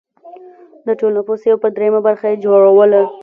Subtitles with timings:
[0.85, 3.01] د ټول نفوس یو پر درېیمه برخه یې جوړوله